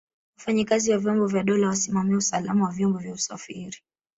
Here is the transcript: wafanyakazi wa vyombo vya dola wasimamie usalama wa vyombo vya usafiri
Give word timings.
wafanyakazi 0.37 0.91
wa 0.91 0.97
vyombo 0.97 1.27
vya 1.27 1.43
dola 1.43 1.67
wasimamie 1.67 2.15
usalama 2.15 2.65
wa 2.65 2.71
vyombo 2.71 2.97
vya 2.99 3.13
usafiri 3.13 3.77